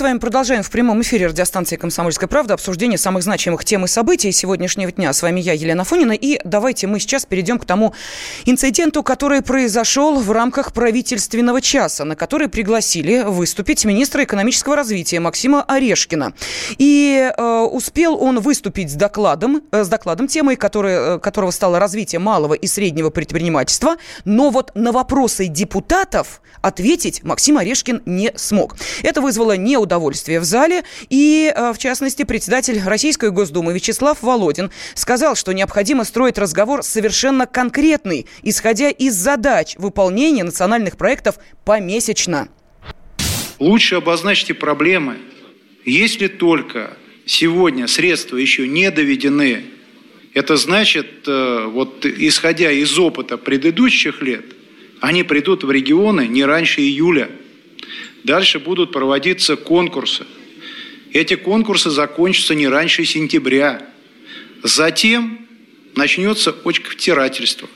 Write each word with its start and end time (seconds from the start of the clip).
с 0.00 0.02
вами 0.02 0.16
продолжаем 0.16 0.62
в 0.62 0.70
прямом 0.70 1.02
эфире 1.02 1.26
радиостанции 1.26 1.76
«Комсомольская 1.76 2.26
правда» 2.26 2.54
обсуждение 2.54 2.96
самых 2.96 3.22
значимых 3.22 3.66
тем 3.66 3.84
и 3.84 3.86
событий 3.86 4.32
сегодняшнего 4.32 4.90
дня. 4.90 5.12
С 5.12 5.20
вами 5.20 5.40
я, 5.40 5.52
Елена 5.52 5.84
Фонина. 5.84 6.12
И 6.12 6.40
давайте 6.42 6.86
мы 6.86 7.00
сейчас 7.00 7.26
перейдем 7.26 7.58
к 7.58 7.66
тому 7.66 7.92
инциденту, 8.46 9.02
который 9.02 9.42
произошел 9.42 10.18
в 10.18 10.32
рамках 10.32 10.72
правительственного 10.72 11.60
часа, 11.60 12.06
на 12.06 12.16
который 12.16 12.48
пригласили 12.48 13.24
выступить 13.26 13.84
министра 13.84 14.24
экономического 14.24 14.74
развития 14.74 15.20
Максима 15.20 15.64
Орешкина. 15.64 16.32
И 16.78 17.30
э, 17.36 17.68
успел 17.70 18.16
он 18.18 18.40
выступить 18.40 18.90
с 18.90 18.94
докладом, 18.94 19.60
э, 19.70 19.84
с 19.84 19.88
докладом 19.88 20.28
темой, 20.28 20.56
которая, 20.56 21.16
э, 21.16 21.18
которого 21.18 21.50
стало 21.50 21.78
развитие 21.78 22.20
малого 22.20 22.54
и 22.54 22.66
среднего 22.66 23.10
предпринимательства. 23.10 23.96
Но 24.24 24.48
вот 24.48 24.70
на 24.74 24.92
вопросы 24.92 25.48
депутатов 25.48 26.40
ответить 26.62 27.22
Максим 27.22 27.58
Орешкин 27.58 28.00
не 28.06 28.32
смог. 28.36 28.76
Это 29.02 29.20
вызвало 29.20 29.58
неудовольствие 29.58 29.89
в 29.98 30.44
зале, 30.44 30.84
и, 31.08 31.52
э, 31.54 31.72
в 31.72 31.78
частности, 31.78 32.24
председатель 32.24 32.80
Российской 32.84 33.30
Госдумы 33.30 33.72
Вячеслав 33.72 34.22
Володин 34.22 34.70
сказал, 34.94 35.34
что 35.34 35.52
необходимо 35.52 36.04
строить 36.04 36.38
разговор 36.38 36.82
совершенно 36.82 37.46
конкретный, 37.46 38.26
исходя 38.42 38.90
из 38.90 39.14
задач 39.14 39.74
выполнения 39.76 40.44
национальных 40.44 40.96
проектов 40.96 41.38
помесячно. 41.64 42.48
Лучше 43.58 43.96
обозначьте 43.96 44.54
проблемы. 44.54 45.16
Если 45.84 46.28
только 46.28 46.96
сегодня 47.26 47.86
средства 47.86 48.36
еще 48.36 48.68
не 48.68 48.90
доведены, 48.90 49.64
это 50.34 50.56
значит, 50.56 51.26
э, 51.26 51.64
вот 51.66 52.06
исходя 52.06 52.70
из 52.70 52.98
опыта 52.98 53.36
предыдущих 53.36 54.22
лет, 54.22 54.44
они 55.00 55.22
придут 55.24 55.64
в 55.64 55.70
регионы 55.70 56.26
не 56.26 56.44
раньше 56.44 56.80
июля– 56.80 57.30
Дальше 58.24 58.58
будут 58.58 58.92
проводиться 58.92 59.56
конкурсы. 59.56 60.26
Эти 61.12 61.34
конкурсы 61.34 61.90
закончатся 61.90 62.54
не 62.54 62.68
раньше 62.68 63.04
сентября. 63.04 63.86
Затем 64.62 65.46
начнется 65.96 66.54
очковтирательство. 66.64 67.68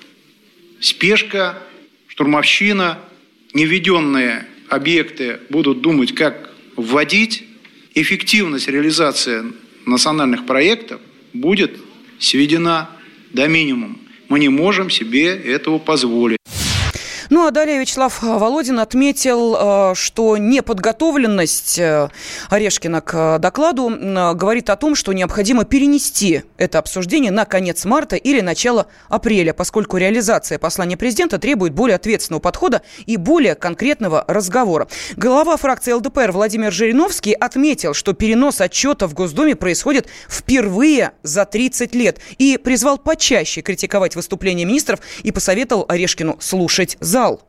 Спешка, 0.80 1.62
штурмовщина, 2.08 2.98
неведенные 3.54 4.46
объекты 4.68 5.40
будут 5.48 5.80
думать, 5.80 6.14
как 6.14 6.50
вводить. 6.76 7.44
Эффективность 7.96 8.68
реализации 8.68 9.44
национальных 9.86 10.46
проектов 10.46 11.00
будет 11.32 11.78
сведена 12.18 12.90
до 13.32 13.46
минимума. 13.46 13.96
Мы 14.28 14.40
не 14.40 14.48
можем 14.48 14.90
себе 14.90 15.28
этого 15.28 15.78
позволить. 15.78 16.38
Ну 17.30 17.46
а 17.46 17.50
далее 17.50 17.78
Вячеслав 17.78 18.22
Володин 18.22 18.78
отметил, 18.80 19.56
э, 19.58 19.94
что 19.94 20.36
неподготовленность 20.36 21.78
э, 21.78 22.08
Орешкина 22.50 23.00
к 23.00 23.38
докладу 23.38 23.90
говорит 24.34 24.70
о 24.70 24.76
том, 24.76 24.94
что 24.94 25.12
необходимо 25.12 25.64
перенести 25.64 26.42
это 26.56 26.78
обсуждение 26.78 27.30
на 27.30 27.44
конец 27.44 27.84
марта 27.84 28.16
или 28.16 28.40
начало 28.40 28.86
апреля, 29.08 29.52
поскольку 29.52 29.96
реализация 29.96 30.58
послания 30.58 30.96
президента 30.96 31.38
требует 31.38 31.72
более 31.72 31.96
ответственного 31.96 32.40
подхода 32.40 32.82
и 33.06 33.16
более 33.16 33.54
конкретного 33.54 34.24
разговора. 34.28 34.88
Глава 35.16 35.56
фракции 35.56 35.92
ЛДПР 35.92 36.32
Владимир 36.32 36.72
Жириновский 36.72 37.32
отметил, 37.32 37.94
что 37.94 38.12
перенос 38.12 38.60
отчета 38.60 39.06
в 39.06 39.14
Госдуме 39.14 39.56
происходит 39.56 40.06
впервые 40.28 41.12
за 41.22 41.44
30 41.44 41.94
лет 41.94 42.18
и 42.38 42.58
призвал 42.58 42.98
почаще 42.98 43.62
критиковать 43.62 44.16
выступления 44.16 44.64
министров 44.64 45.00
и 45.22 45.32
посоветовал 45.32 45.86
Орешкину 45.88 46.36
слушать 46.40 46.96
зал. 47.14 47.48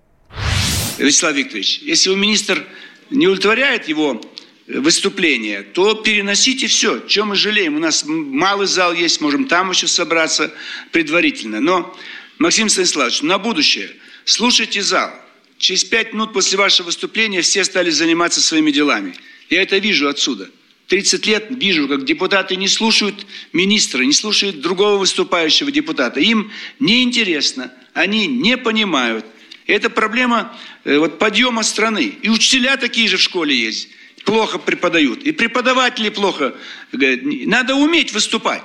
Вячеслав 1.00 1.36
Викторович, 1.36 1.80
если 1.82 2.12
у 2.12 2.16
министр 2.16 2.64
не 3.10 3.28
удовлетворяет 3.28 3.88
его 3.88 4.22
выступление, 4.68 5.64
то 5.64 5.96
переносите 5.96 6.68
все. 6.68 7.00
Чем 7.08 7.30
мы 7.30 7.36
жалеем? 7.36 7.76
У 7.76 7.80
нас 7.80 8.04
малый 8.06 8.68
зал 8.68 8.94
есть, 8.94 9.22
можем 9.22 9.46
там 9.46 9.72
еще 9.72 9.88
собраться 9.88 10.54
предварительно. 10.92 11.62
Но, 11.62 11.98
Максим 12.38 12.70
Станиславович, 12.70 13.24
на 13.24 13.40
будущее 13.40 13.90
слушайте 14.24 14.84
зал. 14.84 15.12
Через 15.58 15.84
пять 15.84 16.14
минут 16.14 16.32
после 16.32 16.60
вашего 16.60 16.86
выступления 16.86 17.42
все 17.42 17.64
стали 17.64 17.90
заниматься 17.90 18.42
своими 18.42 18.70
делами. 18.70 19.16
Я 19.50 19.64
это 19.64 19.80
вижу 19.80 20.08
отсюда. 20.08 20.48
30 20.90 21.26
лет 21.26 21.48
вижу, 21.50 21.88
как 21.88 22.06
депутаты 22.06 22.56
не 22.56 22.68
слушают 22.68 23.26
министра, 23.52 24.04
не 24.04 24.14
слушают 24.14 24.62
другого 24.62 24.98
выступающего 24.98 25.72
депутата. 25.72 26.20
Им 26.20 26.52
неинтересно, 26.80 27.74
они 27.94 28.28
не 28.28 28.58
понимают, 28.58 29.26
это 29.68 29.90
проблема 29.90 30.56
э, 30.84 30.98
вот, 30.98 31.18
подъема 31.18 31.64
страны. 31.64 32.14
И 32.22 32.30
учителя 32.30 32.78
такие 32.78 33.08
же 33.08 33.18
в 33.18 33.22
школе 33.22 33.56
есть. 33.56 33.90
Плохо 34.24 34.60
преподают. 34.60 35.24
И 35.24 35.32
преподаватели 35.32 36.10
плохо. 36.10 36.56
Говорят, 36.92 37.22
надо 37.24 37.76
уметь 37.76 38.12
выступать. 38.12 38.64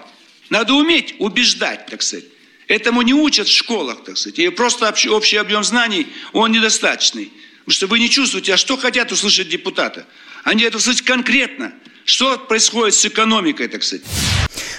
Надо 0.51 0.75
уметь 0.75 1.15
убеждать, 1.19 1.87
так 1.87 2.03
сказать. 2.03 2.27
Этому 2.67 3.03
не 3.03 3.15
учат 3.15 3.49
в 3.49 3.53
школах, 3.53 4.05
так 4.05 4.17
сказать. 4.17 4.39
И 4.39 4.49
просто 4.51 4.95
общий, 5.11 5.37
объем 5.37 5.65
знаний, 5.65 6.07
он 6.33 6.53
недостаточный. 6.53 7.33
Потому 7.61 7.75
что 7.75 7.87
вы 7.87 7.99
не 7.99 8.11
чувствуете, 8.11 8.55
а 8.55 8.57
что 8.57 8.77
хотят 8.77 9.13
услышать 9.13 9.49
депутаты. 9.49 10.05
Они 10.45 10.65
это 10.65 10.77
услышать 10.77 11.03
конкретно. 11.03 11.73
Что 12.05 12.39
происходит 12.39 12.95
с 12.95 13.07
экономикой, 13.07 13.69
так 13.69 13.83
сказать. 13.83 14.05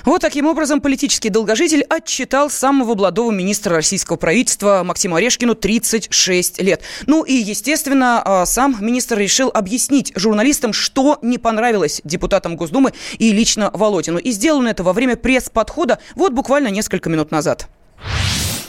Вот 0.06 0.22
таким 0.22 0.48
образом 0.48 0.82
политический 0.82 1.30
долгожитель 1.30 1.84
отчитал 1.84 2.50
самого 2.50 2.96
молодого 2.96 3.32
министра 3.32 3.76
российского 3.76 4.18
правительства 4.18 4.82
Максима 4.84 5.18
Орешкину 5.18 5.56
36 5.56 6.62
лет. 6.62 6.82
Ну 7.06 7.24
и, 7.24 7.34
естественно, 7.34 8.22
а, 8.24 8.46
сам 8.46 8.78
министр 8.80 9.20
решил 9.20 9.52
объяснить 9.54 10.12
журналистам, 10.16 10.74
что 10.74 11.20
не 11.22 11.38
понравилось 11.38 12.02
депутатам 12.04 12.56
Госдумы 12.56 12.94
и 13.18 13.32
лично 13.32 13.70
Володину. 13.74 14.18
И 14.18 14.32
сделано 14.32 14.70
это 14.70 14.84
во 14.84 14.94
время 14.94 15.16
пресс-подхода 15.16 16.00
вот 16.16 16.34
буквально 16.34 16.70
несколько 16.70 17.10
минут 17.10 17.32
назад. 17.32 17.68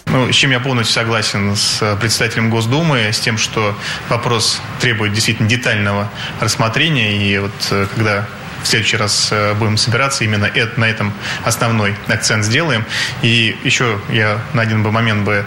Ну, 0.06 0.30
с 0.30 0.34
чем 0.34 0.50
я 0.50 0.60
полностью 0.60 0.94
согласен 0.94 1.56
с 1.56 1.96
председателем 1.98 2.50
Госдумы, 2.50 3.10
с 3.12 3.18
тем, 3.18 3.38
что 3.38 3.74
вопрос 4.10 4.60
требует 4.78 5.14
действительно 5.14 5.48
детального 5.48 6.10
рассмотрения. 6.38 7.16
И 7.16 7.38
вот 7.38 7.52
э, 7.70 7.86
когда 7.94 8.28
в 8.62 8.66
следующий 8.66 8.96
раз 8.96 9.28
э, 9.30 9.54
будем 9.54 9.76
собираться, 9.76 10.24
именно 10.24 10.46
это, 10.46 10.78
на 10.78 10.88
этом 10.88 11.12
основной 11.44 11.94
акцент 12.08 12.44
сделаем. 12.44 12.84
И 13.22 13.58
еще 13.64 14.00
я 14.08 14.38
на 14.52 14.62
один 14.62 14.82
бы 14.82 14.92
момент 14.92 15.24
бы 15.24 15.44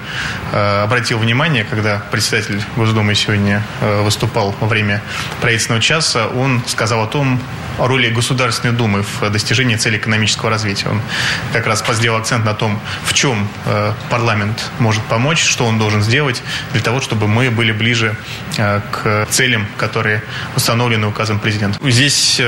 э, 0.51 0.83
обратил 0.83 1.19
внимание, 1.19 1.63
когда 1.63 2.03
председатель 2.11 2.61
Госдумы 2.75 3.15
сегодня 3.15 3.63
э, 3.81 4.01
выступал 4.01 4.55
во 4.59 4.67
время 4.67 5.01
правительственного 5.41 5.81
часа, 5.81 6.27
он 6.27 6.61
сказал 6.67 7.03
о 7.03 7.07
том, 7.07 7.41
о 7.77 7.87
роли 7.87 8.09
Государственной 8.09 8.73
Думы 8.73 9.03
в 9.03 9.29
достижении 9.29 9.75
цели 9.75 9.97
экономического 9.97 10.49
развития. 10.49 10.89
Он 10.89 11.01
как 11.51 11.67
раз 11.67 11.83
сделал 11.93 12.19
акцент 12.19 12.45
на 12.45 12.53
том, 12.53 12.79
в 13.03 13.13
чем 13.13 13.49
парламент 14.09 14.71
может 14.79 15.03
помочь, 15.03 15.43
что 15.43 15.65
он 15.65 15.77
должен 15.77 16.01
сделать 16.01 16.41
для 16.71 16.81
того, 16.81 17.01
чтобы 17.01 17.27
мы 17.27 17.51
были 17.51 17.73
ближе 17.73 18.15
к 18.55 19.27
целям, 19.29 19.67
которые 19.77 20.23
установлены 20.55 21.07
указом 21.07 21.39
президента. 21.39 21.77
Здесь 21.89 22.41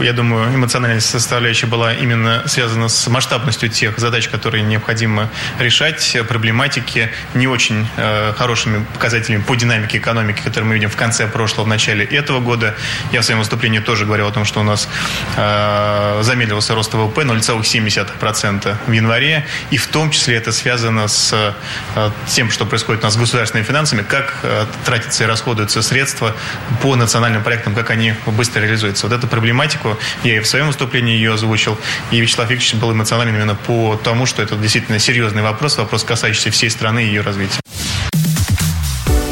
я 0.00 0.12
думаю, 0.12 0.54
эмоциональная 0.54 1.00
составляющая 1.00 1.66
была 1.66 1.92
именно 1.94 2.42
связана 2.46 2.88
с 2.88 3.08
масштабностью 3.08 3.68
тех 3.68 3.98
задач, 3.98 4.28
которые 4.28 4.62
необходимо 4.62 5.28
решать, 5.58 6.16
проблематики 6.28 7.10
не 7.34 7.46
очень 7.46 7.86
э, 7.96 8.32
хорошими 8.36 8.84
показателями 8.92 9.42
по 9.42 9.54
динамике 9.56 9.98
экономики, 9.98 10.40
которые 10.42 10.68
мы 10.68 10.74
видим 10.74 10.90
в 10.90 10.96
конце 10.96 11.26
прошлого, 11.26 11.64
в 11.64 11.68
начале 11.68 12.04
этого 12.04 12.40
года. 12.40 12.74
Я 13.12 13.20
в 13.20 13.24
своем 13.24 13.40
выступлении 13.40 13.80
тоже 13.80 14.06
говорил 14.06 14.26
о 14.26 14.32
том, 14.32 14.44
что 14.44 14.60
у 14.60 14.62
нас 14.62 14.88
э, 15.36 16.20
замедлился 16.22 16.74
рост 16.74 16.92
ВВП 16.94 17.22
0,7% 17.22 18.76
в 18.86 18.92
январе, 18.92 19.46
и 19.70 19.76
в 19.76 19.86
том 19.88 20.10
числе 20.10 20.36
это 20.36 20.52
связано 20.52 21.08
с 21.08 21.32
э, 21.32 22.10
тем, 22.28 22.50
что 22.50 22.66
происходит 22.66 23.02
у 23.02 23.06
нас 23.06 23.14
с 23.14 23.16
государственными 23.16 23.66
финансами, 23.66 24.02
как 24.02 24.38
э, 24.42 24.66
тратятся 24.84 25.24
и 25.24 25.26
расходуются 25.26 25.82
средства 25.82 26.34
по 26.82 26.96
национальным 26.96 27.42
проектам, 27.42 27.74
как 27.74 27.90
они 27.90 28.14
быстро 28.26 28.60
реализуются. 28.60 29.06
Вот 29.06 29.16
эту 29.16 29.26
проблематику 29.26 29.79
тематику. 29.80 29.96
Я 30.24 30.36
и 30.36 30.40
в 30.40 30.46
своем 30.46 30.66
выступлении 30.66 31.14
ее 31.14 31.34
озвучил. 31.34 31.76
И 32.10 32.20
Вячеслав 32.20 32.50
Викторович 32.50 32.74
был 32.74 32.92
эмоционален 32.92 33.34
именно 33.34 33.54
по 33.54 33.98
тому, 34.02 34.26
что 34.26 34.42
это 34.42 34.56
действительно 34.56 34.98
серьезный 34.98 35.42
вопрос, 35.42 35.78
вопрос, 35.78 36.04
касающийся 36.04 36.50
всей 36.50 36.70
страны 36.70 37.04
и 37.04 37.06
ее 37.06 37.22
развития. 37.22 37.60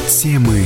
Темы 0.08 0.57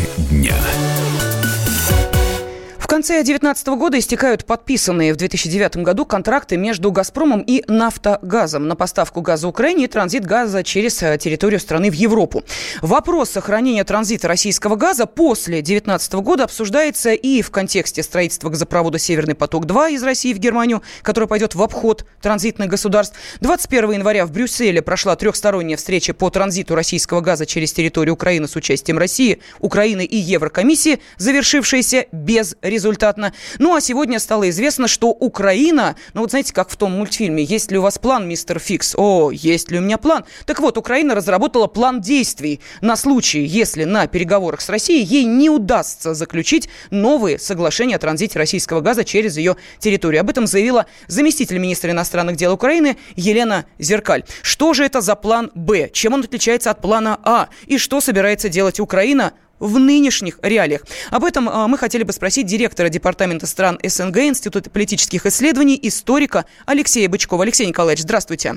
конце 3.02 3.14
2019 3.14 3.66
года 3.66 3.98
истекают 3.98 4.44
подписанные 4.44 5.12
в 5.12 5.16
2009 5.16 5.78
году 5.78 6.06
контракты 6.06 6.56
между 6.56 6.92
«Газпромом» 6.92 7.40
и 7.40 7.64
«Нафтогазом» 7.66 8.68
на 8.68 8.76
поставку 8.76 9.22
газа 9.22 9.48
Украине 9.48 9.86
и 9.86 9.86
транзит 9.88 10.24
газа 10.24 10.62
через 10.62 11.02
э, 11.02 11.18
территорию 11.18 11.58
страны 11.58 11.90
в 11.90 11.94
Европу. 11.94 12.44
Вопрос 12.80 13.30
сохранения 13.30 13.82
транзита 13.82 14.28
российского 14.28 14.76
газа 14.76 15.06
после 15.06 15.54
2019 15.54 16.12
года 16.12 16.44
обсуждается 16.44 17.12
и 17.12 17.42
в 17.42 17.50
контексте 17.50 18.04
строительства 18.04 18.50
газопровода 18.50 19.00
«Северный 19.00 19.34
поток-2» 19.34 19.94
из 19.94 20.04
России 20.04 20.32
в 20.32 20.38
Германию, 20.38 20.80
который 21.02 21.26
пойдет 21.26 21.56
в 21.56 21.62
обход 21.64 22.06
транзитных 22.20 22.68
государств. 22.68 23.16
21 23.40 23.94
января 23.94 24.26
в 24.26 24.30
Брюсселе 24.30 24.80
прошла 24.80 25.16
трехсторонняя 25.16 25.76
встреча 25.76 26.14
по 26.14 26.30
транзиту 26.30 26.76
российского 26.76 27.20
газа 27.20 27.46
через 27.46 27.72
территорию 27.72 28.14
Украины 28.14 28.46
с 28.46 28.54
участием 28.54 28.96
России, 28.96 29.40
Украины 29.58 30.04
и 30.04 30.16
Еврокомиссии, 30.16 31.00
завершившаяся 31.18 32.06
без 32.12 32.54
результата 32.62 32.91
безрезультатно. 32.92 33.32
Ну, 33.58 33.74
а 33.74 33.80
сегодня 33.80 34.18
стало 34.18 34.48
известно, 34.50 34.88
что 34.88 35.08
Украина, 35.08 35.96
ну 36.14 36.22
вот 36.22 36.30
знаете, 36.30 36.52
как 36.52 36.68
в 36.70 36.76
том 36.76 36.92
мультфильме, 36.92 37.42
есть 37.42 37.70
ли 37.70 37.78
у 37.78 37.82
вас 37.82 37.98
план, 37.98 38.28
мистер 38.28 38.58
Фикс? 38.58 38.94
О, 38.96 39.30
есть 39.30 39.70
ли 39.70 39.78
у 39.78 39.80
меня 39.80 39.98
план? 39.98 40.24
Так 40.46 40.60
вот, 40.60 40.76
Украина 40.76 41.14
разработала 41.14 41.66
план 41.66 42.00
действий 42.00 42.60
на 42.80 42.96
случай, 42.96 43.44
если 43.44 43.84
на 43.84 44.06
переговорах 44.06 44.60
с 44.60 44.68
Россией 44.68 45.04
ей 45.04 45.24
не 45.24 45.50
удастся 45.50 46.14
заключить 46.14 46.68
новые 46.90 47.38
соглашения 47.38 47.96
о 47.96 47.98
транзите 47.98 48.38
российского 48.38 48.80
газа 48.80 49.04
через 49.04 49.36
ее 49.36 49.56
территорию. 49.78 50.20
Об 50.20 50.30
этом 50.30 50.46
заявила 50.46 50.86
заместитель 51.06 51.58
министра 51.58 51.90
иностранных 51.90 52.36
дел 52.36 52.52
Украины 52.52 52.96
Елена 53.16 53.64
Зеркаль. 53.78 54.24
Что 54.42 54.74
же 54.74 54.84
это 54.84 55.00
за 55.00 55.14
план 55.14 55.50
«Б»? 55.54 55.90
Чем 55.92 56.14
он 56.14 56.20
отличается 56.20 56.70
от 56.70 56.80
плана 56.80 57.18
«А»? 57.24 57.48
И 57.66 57.78
что 57.78 58.00
собирается 58.00 58.48
делать 58.48 58.80
Украина 58.80 59.32
в 59.62 59.78
нынешних 59.78 60.38
реалиях. 60.42 60.82
Об 61.10 61.24
этом 61.24 61.48
а, 61.48 61.68
мы 61.68 61.78
хотели 61.78 62.02
бы 62.02 62.12
спросить 62.12 62.46
директора 62.46 62.88
Департамента 62.88 63.46
стран 63.46 63.78
СНГ 63.82 64.18
Института 64.18 64.68
политических 64.68 65.24
исследований, 65.24 65.78
историка 65.80 66.44
Алексея 66.66 67.08
Бычкова. 67.08 67.44
Алексей 67.44 67.66
Николаевич, 67.66 68.02
здравствуйте. 68.02 68.56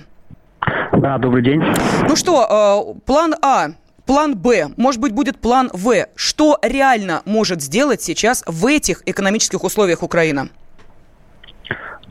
Да, 0.94 1.18
добрый 1.20 1.44
день. 1.44 1.62
Ну 2.10 2.16
что, 2.16 2.48
а, 2.50 2.94
план 3.06 3.36
А, 3.42 3.70
план 4.06 4.36
Б, 4.36 4.70
может 4.78 5.00
быть, 5.00 5.14
будет 5.14 5.40
план 5.40 5.70
В. 5.74 6.08
Что 6.16 6.58
реально 6.64 7.22
может 7.26 7.62
сделать 7.62 8.02
сейчас 8.02 8.44
в 8.48 8.66
этих 8.66 9.04
экономических 9.06 9.64
условиях 9.64 10.02
Украина? 10.02 10.50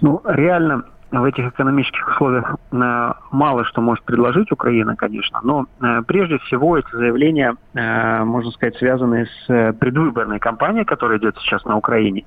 Ну, 0.00 0.20
реально 0.25 0.85
в 1.20 1.25
этих 1.25 1.46
экономических 1.46 2.08
условиях 2.08 2.56
э, 2.72 3.12
мало 3.31 3.64
что 3.64 3.81
может 3.81 4.05
предложить 4.05 4.50
Украина, 4.50 4.96
конечно, 4.96 5.40
но 5.43 5.66
э, 5.81 6.02
прежде 6.06 6.38
всего 6.38 6.76
эти 6.76 6.90
заявления, 6.93 7.56
э, 7.75 8.25
можно 8.25 8.50
сказать, 8.50 8.76
связаны 8.76 9.26
с 9.26 9.72
предвыборной 9.78 10.38
кампанией, 10.38 10.84
которая 10.84 11.19
идет 11.19 11.37
сейчас 11.38 11.64
на 11.64 11.76
Украине. 11.76 12.25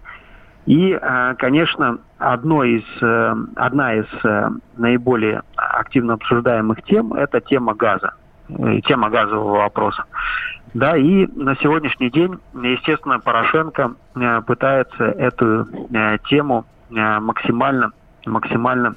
И, 0.65 0.99
конечно, 1.37 1.99
одной 2.17 2.79
из, 2.79 3.53
одна 3.55 3.93
из 3.93 4.05
наиболее 4.75 5.43
активно 5.55 6.15
обсуждаемых 6.15 6.83
тем– 6.83 7.13
это 7.13 7.39
тема 7.39 7.73
газа, 7.73 8.15
тема 8.85 9.09
газового 9.09 9.59
вопроса. 9.59 10.03
Да, 10.73 10.97
и 10.97 11.25
на 11.27 11.55
сегодняшний 11.55 12.09
день, 12.09 12.37
естественно, 12.53 13.17
Порошенко 13.21 13.93
пытается 14.45 15.05
эту 15.05 15.69
тему 16.27 16.65
максимально 16.89 17.93
максимально 18.27 18.95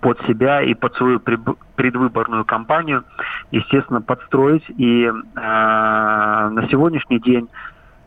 под 0.00 0.20
себя 0.26 0.62
и 0.62 0.74
под 0.74 0.94
свою 0.94 1.20
предвыборную 1.20 2.44
кампанию, 2.44 3.04
естественно, 3.50 4.00
подстроить. 4.00 4.64
И 4.76 5.04
э, 5.04 5.12
на 5.34 6.68
сегодняшний 6.70 7.18
день 7.18 7.48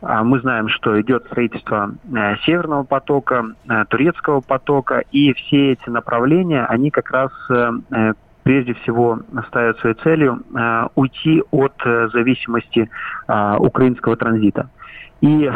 э, 0.00 0.22
мы 0.22 0.40
знаем, 0.40 0.68
что 0.68 1.00
идет 1.00 1.26
строительство 1.26 1.90
э, 2.14 2.36
Северного 2.44 2.84
потока, 2.84 3.44
э, 3.68 3.84
Турецкого 3.88 4.40
потока, 4.40 5.02
и 5.12 5.32
все 5.34 5.72
эти 5.72 5.88
направления, 5.90 6.64
они 6.64 6.90
как 6.90 7.10
раз 7.10 7.30
прежде 8.42 8.74
всего 8.74 9.18
ставят 9.48 9.78
своей 9.80 9.96
целью 9.96 10.40
уйти 10.94 11.42
от 11.50 11.74
зависимости 12.12 12.88
украинского 13.58 14.16
транзита. 14.16 14.70
И 15.20 15.50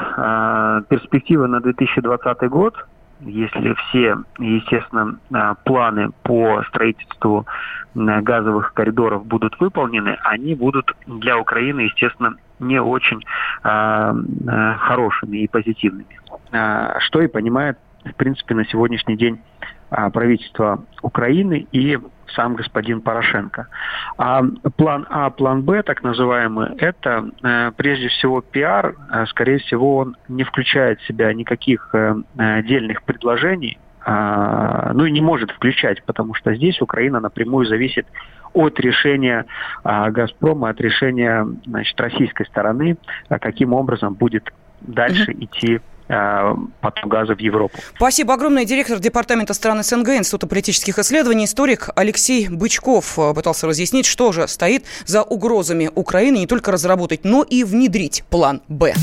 перспектива 0.89 1.47
на 1.47 1.61
2020 1.61 2.49
год 2.49 2.75
если 3.23 3.75
все, 3.75 4.19
естественно, 4.39 5.19
а, 5.33 5.55
планы 5.55 6.11
по 6.23 6.63
строительству 6.69 7.47
газовых 7.95 8.73
коридоров 8.73 9.27
будут 9.27 9.59
выполнены, 9.59 10.17
они 10.23 10.55
будут 10.55 10.93
для 11.07 11.39
Украины, 11.39 11.81
естественно, 11.81 12.35
не 12.61 12.81
очень 12.81 13.23
а, 13.63 14.15
а, 14.47 14.75
хорошими 14.75 15.39
и 15.39 15.49
позитивными. 15.49 16.21
что 17.01 17.21
и 17.21 17.27
понимает, 17.27 17.79
в 18.05 18.15
принципе, 18.15 18.55
на 18.55 18.65
сегодняшний 18.65 19.17
день 19.17 19.41
правительство 20.13 20.85
Украины 21.03 21.67
и 21.73 21.99
сам 22.35 22.55
господин 22.55 23.01
Порошенко. 23.01 23.67
А 24.19 24.43
план 24.77 25.07
А, 25.11 25.31
план 25.31 25.63
Б, 25.63 25.83
так 25.83 26.03
называемый, 26.03 26.69
это 26.79 27.29
э, 27.43 27.73
прежде 27.77 28.09
всего 28.09 28.41
пиар. 28.41 28.95
Э, 29.13 29.27
скорее 29.27 29.59
всего, 29.59 29.99
он 29.99 30.17
не 30.29 30.45
включает 30.45 31.01
в 31.01 31.07
себя 31.07 31.33
никаких 31.33 31.95
э, 31.95 32.15
отдельных 32.37 33.03
предложений, 33.03 33.79
э, 34.07 34.91
ну 34.95 35.05
и 35.05 35.11
не 35.11 35.21
может 35.21 35.51
включать, 35.51 36.03
потому 36.05 36.35
что 36.35 36.55
здесь 36.55 36.81
Украина 36.81 37.21
напрямую 37.21 37.67
зависит 37.67 38.07
от 38.53 38.81
решения 38.81 39.47
а, 39.85 40.11
Газпрома, 40.11 40.71
от 40.71 40.81
решения 40.81 41.47
значит, 41.67 42.01
российской 42.01 42.45
стороны, 42.47 42.97
а 43.29 43.39
каким 43.39 43.73
образом 43.73 44.15
будет 44.15 44.53
дальше 44.81 45.31
идти 45.31 45.77
Э, 45.77 45.81
поток 46.81 47.07
газа 47.07 47.35
в 47.35 47.39
Европу. 47.39 47.79
Спасибо 47.97 48.35
огромное. 48.35 48.65
Директор 48.65 48.99
Департамента 48.99 49.55
стран 49.55 49.83
СНГ 49.83 50.11
Института 50.11 50.47
политических 50.47 50.99
исследований, 50.99 51.45
историк 51.45 51.91
Алексей 51.95 52.49
Бычков 52.49 53.19
э, 53.19 53.35
пытался 53.35 53.67
разъяснить, 53.67 54.07
что 54.07 54.33
же 54.33 54.49
стоит 54.49 54.85
за 55.07 55.23
угрозами 55.23 55.91
Украины 55.95 56.39
не 56.39 56.47
только 56.47 56.73
разработать, 56.73 57.25
но 57.25 57.43
и 57.43 57.65
внедрить 57.65 58.25
план 58.29 58.63
«Б». 58.69 58.95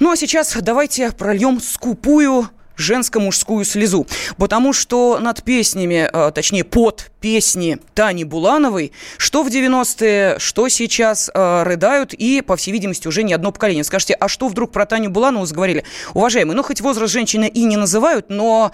Ну 0.00 0.10
а 0.10 0.16
сейчас 0.16 0.56
давайте 0.60 1.12
прольем 1.12 1.60
скупую 1.60 2.48
женско-мужскую 2.76 3.64
слезу. 3.64 4.06
Потому 4.36 4.72
что 4.72 5.18
над 5.20 5.42
песнями, 5.42 6.08
а, 6.12 6.30
точнее, 6.30 6.64
под 6.64 7.10
песни 7.20 7.78
Тани 7.94 8.24
Булановой, 8.24 8.92
что 9.16 9.42
в 9.42 9.48
90-е, 9.48 10.38
что 10.38 10.68
сейчас 10.68 11.30
а, 11.32 11.64
рыдают, 11.64 12.14
и, 12.14 12.40
по 12.40 12.56
всей 12.56 12.72
видимости, 12.72 13.08
уже 13.08 13.22
не 13.22 13.32
одно 13.32 13.52
поколение. 13.52 13.84
Скажите, 13.84 14.14
а 14.14 14.28
что 14.28 14.48
вдруг 14.48 14.72
про 14.72 14.86
Таню 14.86 15.10
Буланову 15.10 15.46
заговорили? 15.46 15.84
Уважаемые, 16.14 16.56
ну, 16.56 16.62
хоть 16.62 16.80
возраст 16.80 17.12
женщины 17.12 17.48
и 17.48 17.64
не 17.64 17.76
называют, 17.76 18.26
но 18.28 18.72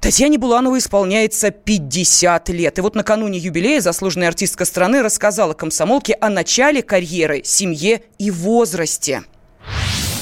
Татьяне 0.00 0.38
Булановой 0.38 0.78
исполняется 0.78 1.50
50 1.50 2.48
лет. 2.50 2.78
И 2.78 2.80
вот 2.80 2.94
накануне 2.94 3.38
юбилея 3.38 3.80
заслуженная 3.80 4.28
артистка 4.28 4.64
страны 4.64 5.02
рассказала 5.02 5.54
комсомолке 5.54 6.14
о 6.20 6.28
начале 6.28 6.82
карьеры, 6.82 7.42
семье 7.44 8.02
и 8.18 8.30
возрасте. 8.30 9.24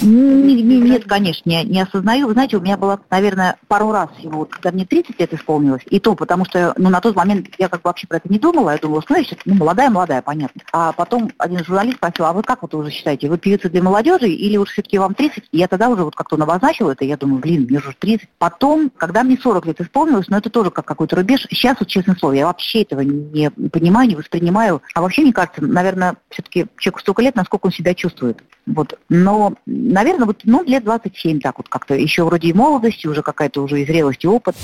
Нет, 0.03 1.05
конечно, 1.07 1.49
не, 1.49 1.65
не 1.65 1.81
осознаю. 1.81 2.27
Вы 2.27 2.33
знаете, 2.33 2.57
у 2.57 2.61
меня 2.61 2.77
было, 2.77 3.01
наверное, 3.11 3.57
пару 3.69 3.93
раз 3.93 4.11
всего, 4.19 4.41
вот, 4.41 4.51
когда 4.51 4.73
мне 4.73 4.85
30 4.85 5.19
лет 5.19 5.33
исполнилось, 5.33 5.83
и 5.87 6.01
то 6.01 6.15
потому 6.15 6.45
что, 6.45 6.75
ну, 6.77 6.91
на 6.91 7.01
тот 7.01 7.17
момент 7.17 7.49
я 7.59 7.69
как 7.69 7.83
бы 7.83 7.89
вообще 7.89 8.07
про 8.07 8.17
это 8.17 8.29
не 8.29 8.39
думала, 8.39 8.71
я 8.71 8.79
думала, 8.79 9.03
что 9.03 9.15
ну, 9.15 9.19
я 9.19 9.25
сейчас, 9.25 9.39
ну, 9.45 9.55
молодая-молодая, 9.55 10.23
понятно. 10.23 10.63
А 10.73 10.93
потом 10.93 11.31
один 11.39 11.65
журналист 11.65 11.99
спросил, 11.99 12.25
а 12.27 12.33
вы 12.33 12.43
как 12.43 12.63
вот 12.63 12.75
уже 12.75 12.91
считаете, 12.91 13.29
вы 13.29 13.39
певица 13.39 13.69
для 13.69 13.83
молодежи 13.83 14.29
или 14.29 14.57
уж 14.57 14.71
все-таки 14.71 14.99
вам 14.99 15.15
30? 15.15 15.45
И 15.53 15.59
я 15.59 15.69
тогда 15.69 15.89
уже 15.89 16.05
вот 16.05 16.15
как-то 16.15 16.37
обозначила 16.37 16.93
это, 16.93 17.05
я 17.05 17.17
думаю, 17.17 17.41
блин, 17.41 17.67
мне 17.69 17.79
уже 17.79 17.95
30. 17.99 18.29
Потом, 18.39 18.91
когда 18.97 19.23
мне 19.23 19.37
40 19.37 19.67
лет 19.67 19.81
исполнилось, 19.81 20.29
ну, 20.29 20.37
это 20.37 20.51
тоже 20.51 20.71
как 20.71 20.85
какой-то 20.85 21.17
рубеж. 21.17 21.47
Сейчас, 21.51 21.77
вот, 21.79 21.89
честное 21.89 22.17
слово, 22.17 22.33
я 22.33 22.47
вообще 22.47 22.83
этого 22.83 23.01
не 23.01 23.51
понимаю, 23.51 24.09
не 24.09 24.17
воспринимаю. 24.17 24.83
А 24.95 25.03
вообще, 25.03 25.23
мне 25.23 25.33
кажется, 25.33 25.63
наверное, 25.63 26.17
все-таки 26.31 26.67
человеку 26.79 27.01
столько 27.01 27.23
лет, 27.23 27.37
насколько 27.37 27.67
он 27.67 27.73
себя 27.73 27.95
чувствует. 27.95 28.43
Вот. 28.67 28.99
Но 29.09 29.55
наверное, 29.93 30.27
вот, 30.27 30.41
ну, 30.45 30.63
лет 30.65 30.85
27 30.85 31.41
так 31.41 31.59
вот 31.59 31.69
как-то. 31.69 31.95
Еще 31.95 32.25
вроде 32.25 32.49
и 32.49 32.53
молодости, 32.53 33.07
уже 33.07 33.23
какая-то 33.23 33.63
уже 33.63 33.83
и 33.83 33.87
зрелость, 33.87 34.25
и 34.25 34.29
опыт. 34.29 34.57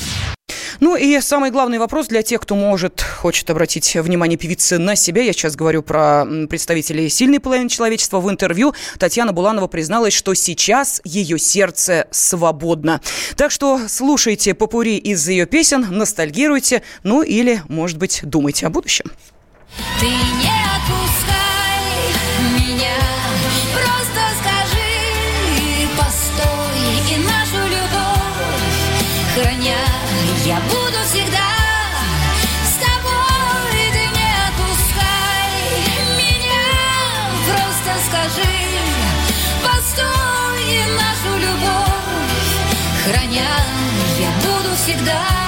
Ну 0.80 0.94
и 0.97 1.20
самый 1.20 1.50
главный 1.50 1.78
вопрос 1.78 2.06
для 2.06 2.23
тех, 2.23 2.40
кто 2.40 2.54
может, 2.54 3.00
хочет 3.00 3.50
обратить 3.50 3.97
внимание 3.97 4.38
певицы 4.38 4.78
на 4.78 4.94
себя. 4.94 5.23
Я 5.23 5.32
сейчас 5.32 5.56
говорю 5.56 5.82
про 5.82 6.25
представителей 6.49 7.08
сильной 7.08 7.40
половины 7.40 7.68
человечества. 7.68 8.20
В 8.20 8.30
интервью 8.30 8.75
Татьяна 8.99 9.32
Буланова 9.32 9.66
призналась, 9.66 10.14
что 10.14 10.35
сейчас 10.35 11.00
ее 11.04 11.38
сердце 11.38 12.06
свободно. 12.12 13.00
Так 13.37 13.50
что 13.50 13.80
слушайте 13.88 14.54
попури 14.54 14.99
из 14.99 15.26
ее 15.28 15.47
песен, 15.47 15.87
ностальгируйте, 15.90 16.82
ну 17.02 17.23
или, 17.23 17.62
может 17.68 17.99
быть, 17.99 18.20
думайте 18.23 18.66
о 18.66 18.70
будущем. 18.70 19.06
Ты 20.00 20.06
не 20.06 20.58
я 30.44 30.56
буду 30.61 30.99
всегда 31.04 31.49
с 32.64 32.75
тобой, 32.85 33.92
ты 33.92 34.04
не 34.16 34.30
отпускай 34.49 35.52
меня, 36.16 36.68
просто 37.47 37.90
скажи, 38.06 38.52
постой 39.62 40.62
нашу 40.97 41.38
любовь, 41.38 42.52
храня, 43.04 43.50
я 44.18 44.30
буду 44.42 44.75
всегда. 44.76 45.48